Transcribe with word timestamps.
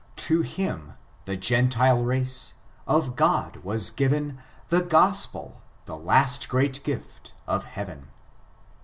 To 0.15 0.43
Aim 0.57 0.93
(the 1.25 1.37
Gentile 1.37 2.01
race), 2.03 2.55
of 2.87 3.15
God, 3.15 3.57
was 3.57 3.91
given 3.91 4.39
The 4.69 4.81
Gotpel— 4.81 5.57
the 5.85 5.95
last 5.95 6.49
great 6.49 6.83
gift 6.83 7.33
of 7.45 7.65
Heaven. 7.65 8.07